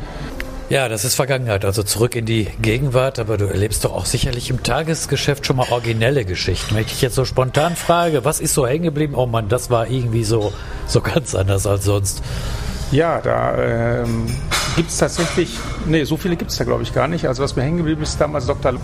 ja, 0.73 0.89
das 0.89 1.05
ist 1.05 1.17
Vergangenheit, 1.17 1.67
also 1.67 1.83
zurück 1.83 2.17
in 2.17 2.25
die 2.25 2.47
Gegenwart, 2.63 3.19
aber 3.19 3.37
du 3.37 3.45
erlebst 3.45 3.85
doch 3.85 3.93
auch 3.93 4.07
sicherlich 4.07 4.49
im 4.49 4.63
Tagesgeschäft 4.63 5.45
schon 5.45 5.57
mal 5.57 5.67
originelle 5.71 6.25
Geschichten. 6.25 6.75
Wenn 6.75 6.81
ich 6.81 6.89
dich 6.89 7.03
jetzt 7.03 7.15
so 7.15 7.27
spontan 7.27 7.77
frage, 7.77 8.25
was 8.25 8.41
ist 8.41 8.55
so 8.55 8.67
hängen 8.67 8.85
geblieben? 8.85 9.15
Oh 9.15 9.27
Mann, 9.27 9.51
das 9.51 9.69
war 9.69 9.91
irgendwie 9.91 10.25
so, 10.25 10.51
so 10.87 11.03
ganz 11.03 11.35
anders 11.35 11.67
als 11.67 11.85
sonst. 11.85 12.23
Ja, 12.91 13.21
da 13.21 13.55
ähm, 13.59 14.27
gibt 14.77 14.91
es 14.91 14.99
tatsächlich, 14.99 15.59
nee, 15.87 16.05
so 16.05 16.17
viele 16.17 16.37
gibt 16.37 16.51
es 16.51 16.57
da 16.57 16.65
glaube 16.65 16.83
ich 16.83 16.93
gar 16.93 17.09
nicht. 17.09 17.27
Also 17.27 17.43
was 17.43 17.57
mir 17.57 17.63
hängen 17.63 17.79
geblieben 17.79 18.03
ist 18.03 18.21
damals 18.21 18.47
Dr. 18.47 18.75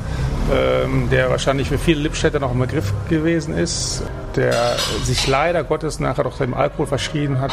Ähm, 0.53 1.09
der 1.11 1.31
wahrscheinlich 1.31 1.69
für 1.69 1.79
viele 1.79 2.01
Lippstädter 2.03 2.39
noch 2.41 2.53
ein 2.53 2.59
Begriff 2.59 2.93
gewesen 3.09 3.57
ist, 3.57 4.03
der 4.37 4.77
sich 5.03 5.27
leider 5.27 5.65
Gottes 5.65 6.01
nachher 6.01 6.25
doch 6.25 6.39
dem 6.39 6.55
Alkohol 6.55 6.87
verschrieben 6.87 7.41
hat. 7.41 7.53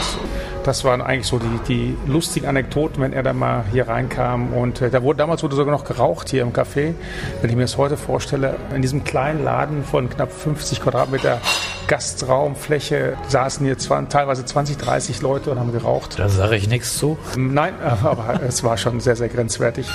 Das 0.65 0.83
waren 0.83 0.99
eigentlich 0.99 1.27
so 1.27 1.37
die, 1.37 1.59
die 1.67 2.11
lustigen 2.11 2.47
Anekdoten, 2.47 2.99
wenn 2.99 3.13
er 3.13 3.21
dann 3.21 3.37
mal 3.37 3.65
hier 3.71 3.87
reinkam. 3.87 4.51
Und 4.51 4.81
äh, 4.81 4.89
da 4.89 5.03
wurde, 5.03 5.17
damals 5.17 5.43
wurde 5.43 5.55
sogar 5.55 5.71
noch 5.71 5.85
geraucht 5.85 6.29
hier 6.29 6.41
im 6.41 6.53
Café. 6.53 6.95
Wenn 7.41 7.51
ich 7.51 7.55
mir 7.55 7.61
das 7.61 7.77
heute 7.77 7.97
vorstelle, 7.97 8.55
in 8.73 8.81
diesem 8.81 9.03
kleinen 9.03 9.43
Laden 9.43 9.83
von 9.83 10.09
knapp 10.09 10.31
50 10.31 10.81
Quadratmeter 10.81 11.39
Gastraumfläche 11.87 13.15
saßen 13.27 13.63
hier 13.63 13.77
20, 13.77 14.11
teilweise 14.11 14.43
20, 14.43 14.77
30 14.77 15.21
Leute 15.21 15.51
und 15.51 15.59
haben 15.59 15.71
geraucht. 15.71 16.17
Da 16.17 16.29
sage 16.29 16.55
ich 16.55 16.67
nichts 16.67 16.97
zu. 16.97 17.15
Nein, 17.37 17.75
aber 18.03 18.41
es 18.41 18.63
war 18.63 18.77
schon 18.77 18.99
sehr, 18.99 19.15
sehr 19.15 19.29
grenzwertig. 19.29 19.87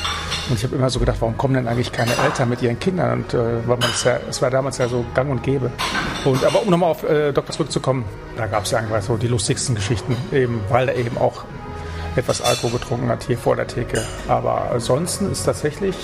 Und 0.49 0.57
ich 0.57 0.62
habe 0.62 0.77
immer 0.77 0.89
so 0.89 1.00
gedacht, 1.00 1.17
warum 1.21 1.37
kommen 1.37 1.55
denn 1.55 1.67
eigentlich 1.67 1.91
keine 1.91 2.12
Eltern 2.25 2.49
mit 2.49 2.62
ihren 2.62 2.79
Kindern? 2.79 3.25
Und 3.25 3.35
äh, 3.35 3.39
weil 3.67 3.77
man 3.77 3.91
es 3.91 4.05
ja, 4.05 4.21
es 4.29 4.41
war 4.41 4.50
damals 4.50 4.79
ja 4.79 4.87
so 4.87 5.05
gang 5.15 5.31
und 5.31 5.43
gäbe. 5.43 5.73
Und 6.25 6.45
aber 6.45 6.62
um 6.62 6.71
nochmal 6.71 6.91
auf 6.91 7.03
äh, 7.03 7.33
Doktor 7.33 7.55
zurückzukommen, 7.55 8.05
da 8.37 8.47
gab 8.47 8.65
es 8.65 8.71
ja 8.71 8.81
so 9.00 9.17
die 9.17 9.29
lustigsten 9.29 9.75
Geschichten, 9.75 10.17
eben 10.33 10.60
weil 10.69 10.88
er 10.88 10.97
eben 10.97 11.19
auch 11.19 11.45
etwas 12.17 12.43
Alkohol 12.43 12.73
getrunken 12.73 13.09
hat 13.09 13.25
hier 13.25 13.38
vor 13.38 13.57
der 13.57 13.67
Theke. 13.67 14.02
Aber 14.29 14.71
ansonsten 14.73 15.31
ist 15.31 15.45
tatsächlich, 15.45 15.97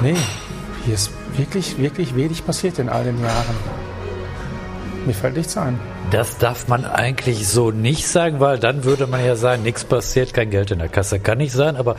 nee, 0.00 0.16
hier 0.84 0.94
ist 0.94 1.10
wirklich, 1.36 1.78
wirklich 1.78 2.14
wenig 2.14 2.44
passiert 2.46 2.78
in 2.78 2.88
all 2.88 3.04
den 3.04 3.20
Jahren. 3.20 3.56
Mir 5.06 5.14
fällt 5.14 5.36
nichts 5.36 5.56
ein. 5.56 5.78
Das 6.10 6.38
darf 6.38 6.68
man 6.68 6.86
eigentlich 6.86 7.46
so 7.46 7.70
nicht 7.70 8.06
sagen, 8.06 8.40
weil 8.40 8.58
dann 8.58 8.84
würde 8.84 9.06
man 9.06 9.24
ja 9.24 9.36
sagen, 9.36 9.62
nichts 9.62 9.84
passiert, 9.84 10.32
kein 10.32 10.48
Geld 10.48 10.70
in 10.70 10.78
der 10.78 10.88
Kasse. 10.88 11.20
Kann 11.20 11.38
nicht 11.38 11.52
sein, 11.52 11.76
aber 11.76 11.96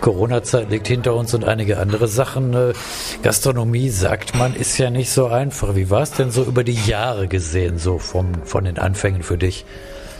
Corona-Zeit 0.00 0.70
liegt 0.70 0.86
hinter 0.86 1.14
uns 1.14 1.34
und 1.34 1.44
einige 1.44 1.78
andere 1.78 2.06
Sachen. 2.06 2.54
Äh, 2.54 2.72
Gastronomie, 3.22 3.90
sagt 3.90 4.36
man, 4.36 4.54
ist 4.54 4.78
ja 4.78 4.90
nicht 4.90 5.10
so 5.10 5.26
einfach. 5.26 5.74
Wie 5.74 5.90
war 5.90 6.02
es 6.02 6.12
denn 6.12 6.30
so 6.30 6.44
über 6.44 6.62
die 6.62 6.80
Jahre 6.86 7.26
gesehen, 7.26 7.78
so 7.78 7.98
vom, 7.98 8.44
von 8.44 8.64
den 8.64 8.78
Anfängen 8.78 9.24
für 9.24 9.38
dich? 9.38 9.64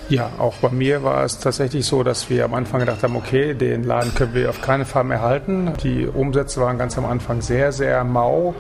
Ja, 0.09 0.31
auch 0.39 0.55
bei 0.55 0.71
mir 0.71 1.03
war 1.03 1.23
es 1.25 1.39
tatsächlich 1.39 1.85
so, 1.85 2.03
dass 2.03 2.31
wir 2.31 2.47
am 2.47 2.55
Anfang 2.55 2.81
gedacht 2.81 3.03
haben, 3.03 3.15
okay, 3.15 3.53
den 3.53 3.85
Laden 3.85 4.15
können 4.15 4.33
wir 4.33 4.49
auf 4.49 4.63
keinen 4.63 4.87
Fall 4.87 5.05
mehr 5.05 5.21
halten. 5.21 5.73
Die 5.83 6.07
Umsätze 6.07 6.63
waren 6.63 6.79
ganz 6.79 6.97
am 6.97 7.05
Anfang 7.05 7.43
sehr, 7.43 7.73
sehr 7.73 8.05
mau. 8.05 8.55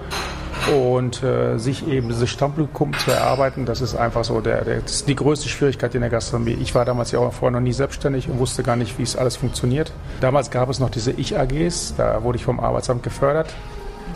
Und 0.74 1.22
äh, 1.22 1.56
sich 1.56 1.88
eben 1.88 2.08
dieses 2.08 2.28
Stammpublikum 2.28 2.92
zu 2.92 3.12
erarbeiten, 3.12 3.64
das 3.64 3.80
ist 3.80 3.94
einfach 3.94 4.24
so 4.24 4.40
der, 4.40 4.64
der, 4.64 4.80
das 4.80 4.96
ist 4.96 5.08
die 5.08 5.14
größte 5.14 5.48
Schwierigkeit 5.48 5.94
in 5.94 6.02
der 6.02 6.10
Gastronomie. 6.10 6.58
Ich 6.60 6.74
war 6.74 6.84
damals 6.84 7.12
ja 7.12 7.20
auch 7.20 7.32
vorher 7.32 7.52
noch 7.52 7.64
nie 7.64 7.72
selbstständig 7.72 8.28
und 8.28 8.38
wusste 8.38 8.62
gar 8.62 8.76
nicht, 8.76 8.98
wie 8.98 9.04
es 9.04 9.16
alles 9.16 9.36
funktioniert. 9.36 9.92
Damals 10.20 10.50
gab 10.50 10.68
es 10.68 10.80
noch 10.80 10.90
diese 10.90 11.12
Ich-AGs, 11.12 11.94
da 11.96 12.22
wurde 12.24 12.36
ich 12.36 12.44
vom 12.44 12.60
Arbeitsamt 12.60 13.02
gefördert 13.02 13.54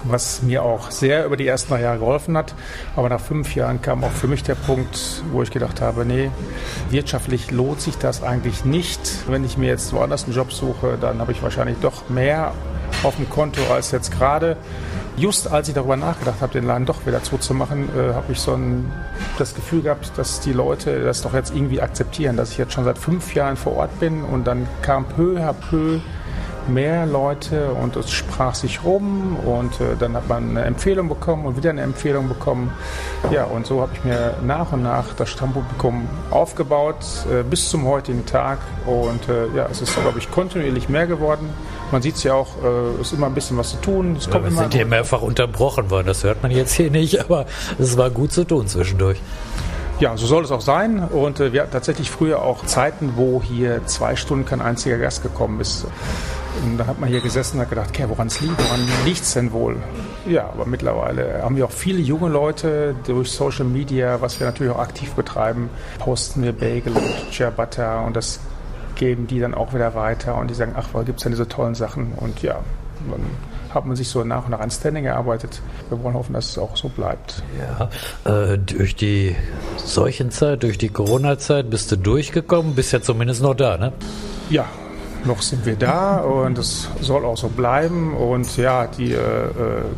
was 0.05 0.43
mir 0.43 0.63
auch 0.63 0.91
sehr 0.91 1.25
über 1.25 1.37
die 1.37 1.47
ersten 1.47 1.73
drei 1.73 1.83
Jahre 1.83 1.99
geholfen 1.99 2.37
hat. 2.37 2.55
Aber 2.97 3.09
nach 3.09 3.21
fünf 3.21 3.55
Jahren 3.55 3.83
kam 3.83 4.05
auch 4.05 4.11
für 4.11 4.29
mich 4.29 4.43
der 4.43 4.55
Punkt, 4.55 5.23
wo 5.33 5.43
ich 5.43 5.51
gedacht 5.51 5.81
habe, 5.81 6.05
nee, 6.05 6.31
wirtschaftlich 6.91 7.51
lohnt 7.51 7.81
sich 7.81 7.97
das 7.99 8.23
eigentlich 8.23 8.65
nicht. 8.65 9.01
Wenn 9.29 9.45
ich 9.45 9.57
mir 9.57 9.69
jetzt 9.69 9.93
woanders 9.93 10.25
einen 10.25 10.35
Job 10.35 10.53
suche, 10.53 10.99
dann 11.01 11.21
habe 11.21 11.33
ich 11.33 11.43
wahrscheinlich 11.43 11.79
doch 11.81 12.09
mehr 12.09 12.53
auf 13.03 13.17
dem 13.17 13.29
Konto 13.29 13.61
als 13.73 13.91
jetzt 13.91 14.11
gerade. 14.13 14.57
Just 15.17 15.53
als 15.53 15.69
ich 15.69 15.75
darüber 15.75 15.97
nachgedacht 15.97 16.41
habe, 16.41 16.55
den 16.55 16.65
Laden 16.65 16.87
doch 16.87 17.05
wieder 17.07 17.23
zuzumachen, 17.23 17.91
äh, 17.95 18.15
habe 18.15 18.33
ich 18.33 18.41
so 18.41 18.55
ein, 18.55 18.91
das 19.39 19.55
Gefühl 19.55 19.83
gehabt, 19.83 20.13
dass 20.17 20.41
die 20.41 20.55
Leute 20.55 21.05
das 21.05 21.21
doch 21.21 21.35
jetzt 21.35 21.55
irgendwie 21.55 21.83
akzeptieren, 21.83 22.37
dass 22.37 22.53
ich 22.53 22.59
jetzt 22.59 22.73
schon 22.73 22.85
seit 22.85 22.97
fünf 22.97 23.35
Jahren 23.35 23.57
vor 23.57 23.77
Ort 23.77 24.01
bin 24.01 24.25
und 24.25 24.47
dann 24.47 24.67
kam 24.81 25.05
peu 25.05 25.37
à 25.39 25.53
peu 25.53 25.99
mehr 26.69 27.07
Leute 27.07 27.71
und 27.73 27.97
es 27.97 28.11
sprach 28.11 28.54
sich 28.54 28.85
rum 28.85 29.37
und 29.45 29.81
äh, 29.81 29.97
dann 29.99 30.14
hat 30.14 30.28
man 30.28 30.50
eine 30.50 30.64
Empfehlung 30.64 31.09
bekommen 31.09 31.45
und 31.47 31.57
wieder 31.57 31.71
eine 31.71 31.83
Empfehlung 31.83 32.28
bekommen. 32.28 32.73
Ja, 33.31 33.45
und 33.45 33.66
so 33.66 33.81
habe 33.81 33.92
ich 33.95 34.04
mir 34.04 34.35
nach 34.45 34.73
und 34.73 34.83
nach 34.83 35.14
das 35.14 35.31
Stammpublikum 35.31 36.09
aufgebaut 36.31 36.97
äh, 37.31 37.42
bis 37.42 37.69
zum 37.69 37.87
heutigen 37.87 38.26
Tag 38.26 38.59
und 38.87 39.28
äh, 39.28 39.49
ja, 39.57 39.69
es 39.71 39.81
ist, 39.81 39.95
glaube 40.00 40.19
ich, 40.19 40.31
kontinuierlich 40.31 40.88
mehr 40.88 41.07
geworden. 41.07 41.50
Man 41.90 42.02
sieht 42.02 42.16
es 42.16 42.23
ja 42.23 42.35
auch, 42.35 42.62
äh, 42.62 43.00
es 43.00 43.09
ist 43.09 43.12
immer 43.14 43.26
ein 43.26 43.35
bisschen 43.35 43.57
was 43.59 43.71
zu 43.71 43.76
tun. 43.81 44.16
Es 44.19 44.26
ja, 44.26 44.42
wir 44.42 44.50
sind 44.50 44.75
hier 44.75 44.87
mehrfach 44.87 45.23
unterbrochen 45.23 45.90
worden, 45.90 46.07
das 46.07 46.25
hört 46.25 46.42
man 46.42 46.50
jetzt 46.50 46.73
hier 46.75 46.90
nicht, 46.90 47.21
aber 47.21 47.47
es 47.78 47.97
war 47.97 48.11
gut 48.11 48.33
zu 48.33 48.45
tun 48.45 48.66
zwischendurch. 48.66 49.21
Ja, 50.02 50.16
so 50.16 50.26
soll 50.26 50.42
es 50.42 50.50
auch 50.50 50.61
sein. 50.61 51.04
Und 51.04 51.38
äh, 51.38 51.52
wir 51.52 51.62
hatten 51.62 51.71
tatsächlich 51.71 52.11
früher 52.11 52.42
auch 52.42 52.66
Zeiten, 52.66 53.12
wo 53.14 53.40
hier 53.40 53.87
zwei 53.87 54.16
Stunden 54.16 54.45
kein 54.45 54.61
einziger 54.61 54.99
Gast 54.99 55.23
gekommen 55.23 55.61
ist. 55.61 55.87
Und 56.62 56.78
da 56.78 56.87
hat 56.87 57.00
man 57.00 57.09
hier 57.09 57.21
gesessen 57.21 57.56
und 57.56 57.62
hat 57.62 57.71
gedacht, 57.71 57.90
okay, 57.90 58.04
woran 58.09 58.26
es 58.26 58.40
liegt, 58.40 58.59
woran 58.59 58.80
liegt 59.04 59.23
es 59.23 59.35
denn 59.35 59.52
wohl? 59.52 59.76
Ja, 60.26 60.49
aber 60.50 60.66
mittlerweile 60.66 61.42
haben 61.42 61.56
wir 61.56 61.64
auch 61.64 61.71
viele 61.71 62.00
junge 62.00 62.28
Leute 62.28 62.94
durch 63.06 63.30
Social 63.30 63.64
Media, 63.64 64.21
was 64.21 64.38
wir 64.38 64.47
natürlich 64.47 64.73
auch 64.73 64.78
aktiv 64.78 65.12
betreiben, 65.12 65.71
posten 65.99 66.42
wir 66.42 66.52
Bagel 66.52 66.92
und 66.92 67.32
Ciabatta 67.32 68.00
und 68.00 68.16
das 68.16 68.40
geben 68.94 69.26
die 69.26 69.40
dann 69.40 69.54
auch 69.54 69.75
wieder 69.75 69.94
weiter 69.94 70.37
und 70.37 70.49
die 70.49 70.54
sagen, 70.54 70.75
ach, 70.76 70.88
wo 70.92 71.00
gibt 71.02 71.18
es 71.18 71.23
denn 71.25 71.32
diese 71.32 71.49
tollen 71.49 71.75
Sachen? 71.75 72.12
Und 72.16 72.42
ja, 72.42 72.61
dann 73.11 73.21
hat 73.75 73.87
man 73.87 73.97
sich 73.97 74.09
so 74.09 74.23
nach 74.23 74.44
und 74.44 74.50
nach 74.50 74.61
ein 74.61 74.71
Standing 74.71 75.06
erarbeitet. 75.06 75.62
Wir 75.88 76.02
wollen 76.02 76.14
hoffen, 76.14 76.35
dass 76.35 76.50
es 76.50 76.59
auch 76.59 76.76
so 76.76 76.88
bleibt. 76.88 77.42
Ja, 77.59 78.52
äh, 78.52 78.59
durch 78.59 78.94
die 78.94 79.35
Seuchenzeit, 79.76 80.62
durch 80.62 80.78
die 80.78 80.90
Corona-Zeit 80.90 81.71
bist 81.71 81.90
du 81.90 81.97
durchgekommen, 81.97 82.75
bist 82.75 82.92
ja 82.92 83.00
zumindest 83.00 83.42
noch 83.42 83.54
da, 83.54 83.78
ne? 83.78 83.92
Ja, 84.50 84.66
noch 85.25 85.43
sind 85.43 85.67
wir 85.67 85.76
da 85.76 86.19
und 86.19 86.59
es 86.59 86.88
soll 87.00 87.25
auch 87.25 87.37
so 87.37 87.49
bleiben. 87.49 88.14
Und 88.14 88.57
ja, 88.57 88.87
die 88.87 89.12
äh, 89.12 89.19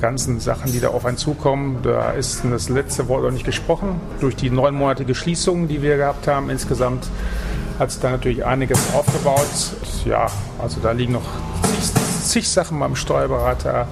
ganzen 0.00 0.40
Sachen, 0.40 0.72
die 0.72 0.80
da 0.80 0.88
auf 0.88 1.04
einen 1.04 1.16
zukommen, 1.16 1.78
da 1.82 2.10
ist 2.12 2.42
das 2.44 2.68
letzte 2.68 3.08
Wort 3.08 3.22
noch 3.22 3.30
nicht 3.30 3.46
gesprochen. 3.46 4.00
Durch 4.20 4.36
die 4.36 4.50
neunmonatige 4.50 5.14
Schließung, 5.14 5.68
die 5.68 5.82
wir 5.82 5.96
gehabt 5.96 6.28
haben 6.28 6.50
insgesamt, 6.50 7.08
hat 7.78 7.90
sich 7.90 8.00
da 8.00 8.10
natürlich 8.10 8.44
einiges 8.44 8.78
aufgebaut. 8.94 9.46
Ja, 10.04 10.26
also 10.62 10.80
da 10.82 10.92
liegen 10.92 11.12
noch 11.14 11.22
zig, 11.80 11.92
zig 12.22 12.48
Sachen 12.48 12.78
beim 12.78 12.96
Steuerberater 12.96 13.88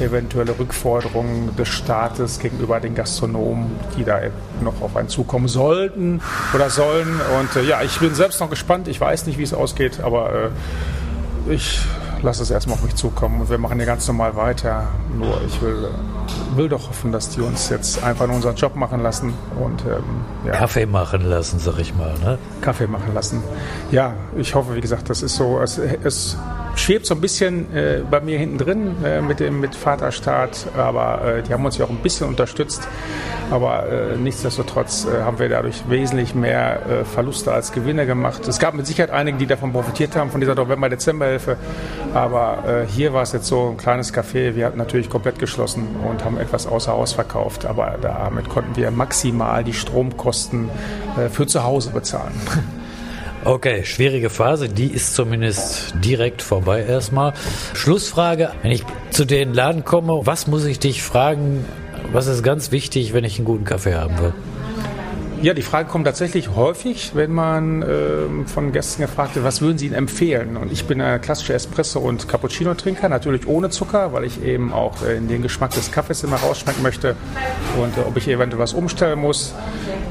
eventuelle 0.00 0.58
Rückforderungen 0.58 1.54
des 1.56 1.68
Staates 1.68 2.38
gegenüber 2.38 2.80
den 2.80 2.94
Gastronomen, 2.94 3.70
die 3.96 4.04
da 4.04 4.20
noch 4.62 4.80
auf 4.82 4.96
einen 4.96 5.08
zukommen 5.08 5.48
sollten 5.48 6.20
oder 6.54 6.70
sollen. 6.70 7.20
Und 7.40 7.56
äh, 7.56 7.64
ja, 7.64 7.82
ich 7.82 7.98
bin 7.98 8.14
selbst 8.14 8.40
noch 8.40 8.50
gespannt. 8.50 8.88
Ich 8.88 9.00
weiß 9.00 9.26
nicht, 9.26 9.38
wie 9.38 9.42
es 9.42 9.54
ausgeht, 9.54 10.00
aber 10.00 10.50
äh, 11.48 11.52
ich 11.52 11.80
lasse 12.22 12.42
es 12.42 12.50
erstmal 12.50 12.76
auf 12.76 12.82
mich 12.82 12.94
zukommen 12.94 13.40
und 13.40 13.50
wir 13.50 13.58
machen 13.58 13.78
hier 13.78 13.86
ganz 13.86 14.06
normal 14.08 14.36
weiter. 14.36 14.88
Nur 15.16 15.40
ich 15.46 15.60
will, 15.60 15.88
will 16.54 16.68
doch 16.68 16.88
hoffen, 16.88 17.12
dass 17.12 17.28
die 17.30 17.40
uns 17.40 17.68
jetzt 17.68 18.02
einfach 18.02 18.26
nur 18.26 18.36
unseren 18.36 18.56
Job 18.56 18.74
machen 18.74 19.02
lassen 19.02 19.32
und 19.60 19.82
ähm, 19.84 20.02
ja. 20.46 20.52
Kaffee 20.52 20.86
machen 20.86 21.22
lassen, 21.22 21.58
sag 21.58 21.78
ich 21.78 21.94
mal. 21.94 22.14
Ne? 22.24 22.38
Kaffee 22.60 22.86
machen 22.86 23.14
lassen. 23.14 23.42
Ja, 23.90 24.14
ich 24.36 24.54
hoffe, 24.54 24.74
wie 24.74 24.80
gesagt, 24.80 25.10
das 25.10 25.22
ist 25.22 25.36
so, 25.36 25.60
es, 25.60 25.78
es 25.78 26.36
schwebt 26.76 27.06
so 27.06 27.14
ein 27.14 27.20
bisschen 27.20 27.74
äh, 27.74 28.02
bei 28.08 28.20
mir 28.20 28.38
hinten 28.38 28.58
drin 28.58 29.04
äh, 29.04 29.20
mit 29.20 29.40
dem 29.40 29.60
mit 29.60 29.74
Vaterstaat, 29.74 30.68
aber 30.76 31.24
äh, 31.24 31.42
die 31.42 31.52
haben 31.52 31.64
uns 31.64 31.78
ja 31.78 31.84
auch 31.84 31.90
ein 31.90 31.96
bisschen 31.96 32.28
unterstützt. 32.28 32.86
Aber 33.50 33.86
äh, 33.86 34.16
nichtsdestotrotz 34.16 35.06
äh, 35.06 35.22
haben 35.22 35.38
wir 35.38 35.48
dadurch 35.48 35.88
wesentlich 35.88 36.34
mehr 36.34 36.80
äh, 36.86 37.04
Verluste 37.04 37.52
als 37.52 37.72
Gewinne 37.72 38.06
gemacht. 38.06 38.46
Es 38.48 38.58
gab 38.58 38.74
mit 38.74 38.86
Sicherheit 38.86 39.10
einige, 39.10 39.38
die 39.38 39.46
davon 39.46 39.72
profitiert 39.72 40.16
haben, 40.16 40.30
von 40.30 40.40
dieser 40.40 40.54
November-Dezember-Hilfe. 40.54 41.56
Aber 42.14 42.86
hier 42.88 43.12
war 43.12 43.22
es 43.22 43.32
jetzt 43.32 43.46
so 43.46 43.70
ein 43.70 43.76
kleines 43.76 44.12
Café. 44.14 44.54
Wir 44.54 44.66
hatten 44.66 44.78
natürlich 44.78 45.10
komplett 45.10 45.38
geschlossen 45.38 45.96
und 46.08 46.24
haben 46.24 46.38
etwas 46.38 46.66
außer 46.66 46.92
Haus 46.92 47.12
verkauft. 47.12 47.66
Aber 47.66 47.98
damit 48.00 48.48
konnten 48.48 48.74
wir 48.74 48.90
maximal 48.90 49.62
die 49.62 49.74
Stromkosten 49.74 50.70
für 51.30 51.46
zu 51.46 51.62
Hause 51.62 51.90
bezahlen. 51.90 52.32
Okay, 53.46 53.84
schwierige 53.84 54.28
Phase, 54.28 54.68
die 54.68 54.88
ist 54.88 55.14
zumindest 55.14 55.94
direkt 56.04 56.42
vorbei 56.42 56.82
erstmal. 56.84 57.32
Schlussfrage, 57.74 58.50
wenn 58.62 58.72
ich 58.72 58.82
zu 59.10 59.24
den 59.24 59.54
Laden 59.54 59.84
komme, 59.84 60.22
was 60.24 60.48
muss 60.48 60.64
ich 60.64 60.80
dich 60.80 61.00
fragen, 61.00 61.64
was 62.10 62.26
ist 62.26 62.42
ganz 62.42 62.72
wichtig, 62.72 63.12
wenn 63.12 63.22
ich 63.22 63.38
einen 63.38 63.44
guten 63.44 63.64
Kaffee 63.64 63.94
haben 63.94 64.18
will? 64.18 64.32
Ja, 65.42 65.52
die 65.52 65.62
Frage 65.62 65.88
kommt 65.88 66.06
tatsächlich 66.06 66.54
häufig, 66.56 67.12
wenn 67.14 67.30
man 67.30 67.82
äh, 67.82 67.86
von 68.46 68.72
Gästen 68.72 69.02
gefragt 69.02 69.34
wird, 69.34 69.44
was 69.44 69.60
würden 69.60 69.76
sie 69.76 69.86
ihnen 69.86 69.94
empfehlen? 69.94 70.56
Und 70.56 70.72
ich 70.72 70.86
bin 70.86 71.00
ein 71.00 71.20
klassischer 71.20 71.54
Espresso- 71.54 72.00
und 72.00 72.26
Cappuccino-Trinker, 72.26 73.08
natürlich 73.10 73.46
ohne 73.46 73.68
Zucker, 73.68 74.14
weil 74.14 74.24
ich 74.24 74.42
eben 74.42 74.72
auch 74.72 75.02
äh, 75.02 75.16
in 75.16 75.28
den 75.28 75.42
Geschmack 75.42 75.72
des 75.72 75.92
Kaffees 75.92 76.22
immer 76.24 76.36
rausschmecken 76.36 76.82
möchte 76.82 77.16
und 77.80 77.98
äh, 77.98 78.00
ob 78.00 78.16
ich 78.16 78.28
eventuell 78.28 78.62
was 78.62 78.72
umstellen 78.72 79.18
muss. 79.20 79.54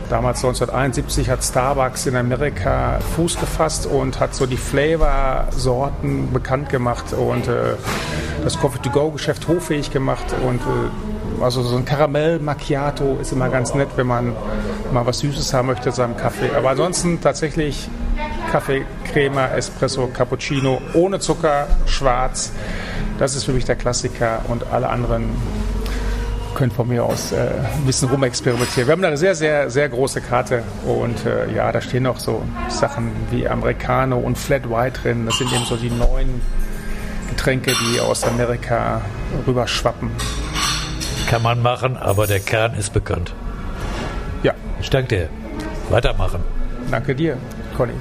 Damals 0.10 0.46
1971 0.46 1.30
hat 1.30 1.44
Starbucks 1.44 2.06
in 2.06 2.16
Amerika 2.16 3.00
Fuß 3.16 3.40
gefasst 3.40 3.88
und 3.88 4.20
hat 4.20 4.36
so 4.36 4.46
die 4.46 4.58
Flavor-Sorten 4.58 6.32
bekannt 6.32 6.70
gemacht 6.70 7.14
und 7.14 7.48
äh, 7.48 7.74
das 8.44 8.60
Coffee-to-Go-Geschäft 8.60 9.48
hoffähig 9.48 9.92
gemacht 9.92 10.26
und 10.46 10.62
äh, 10.62 11.15
also 11.42 11.62
so 11.62 11.76
ein 11.78 11.86
Karamell 11.86 12.40
Macchiato 12.40 13.18
ist 13.22 13.32
immer 13.32 13.50
ganz 13.50 13.74
nett, 13.74 13.90
wenn 13.96 14.08
man 14.08 14.34
mal 14.92 15.06
was 15.06 15.20
Süßes 15.20 15.54
haben 15.54 15.68
möchte 15.68 15.90
zu 15.90 15.98
seinem 15.98 16.18
Kaffee. 16.18 16.50
Aber 16.56 16.72
ansonsten 16.72 17.22
tatsächlich 17.22 17.90
Kaffee, 18.52 18.86
Crema, 19.12 19.48
Espresso, 19.48 20.08
Cappuccino, 20.08 20.82
ohne 20.94 21.20
Zucker, 21.20 21.68
schwarz. 21.86 22.52
Das 23.18 23.36
ist 23.36 23.44
für 23.44 23.54
mich 23.54 23.66
der 23.66 23.76
Klassiker 23.76 24.42
und 24.48 24.68
alle 24.72 24.90
anderen 24.90 25.30
können 26.56 26.72
von 26.72 26.88
mir 26.88 27.04
aus 27.04 27.34
äh, 27.34 27.50
ein 27.76 27.86
bisschen 27.86 28.10
rumexperimentieren. 28.10 28.88
Wir 28.88 28.94
haben 28.94 29.04
eine 29.04 29.18
sehr, 29.18 29.36
sehr, 29.36 29.70
sehr 29.70 29.90
große 29.90 30.22
Karte 30.22 30.64
und 30.86 31.26
äh, 31.26 31.54
ja, 31.54 31.72
da 31.72 31.82
stehen 31.82 32.08
auch 32.08 32.18
so 32.18 32.42
Sachen 32.70 33.12
wie 33.30 33.48
Americano 33.48 34.18
und 34.18 34.38
Flat 34.38 34.70
White 34.70 35.02
drin. 35.02 35.26
Das 35.26 35.38
sind 35.38 35.52
eben 35.54 35.66
so 35.66 35.76
die 35.76 35.90
neuen 35.90 36.42
Getränke, 37.30 37.74
die 37.74 38.00
aus 38.00 38.24
Amerika 38.24 39.02
rüberschwappen. 39.46 40.10
Kann 41.30 41.42
man 41.42 41.62
machen, 41.62 41.98
aber 41.98 42.28
der 42.28 42.40
Kern 42.40 42.76
ist 42.76 42.94
bekannt. 42.94 43.34
Ja. 44.44 44.54
Ich 44.80 44.90
danke 44.90 45.08
dir. 45.08 45.30
Weitermachen. 45.90 46.42
Danke 46.92 47.16
dir, 47.16 47.38
Conny. 47.76 47.94